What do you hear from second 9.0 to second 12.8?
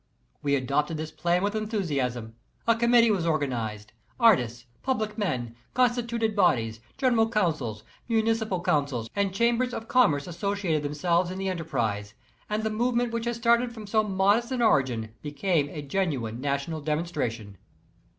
and chambers of commerce associated themselves in the enterprise, and the